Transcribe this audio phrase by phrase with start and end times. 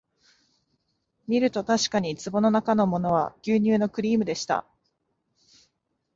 [1.27, 4.65] みるとたしかに壺のなかのものは牛乳のクリームでした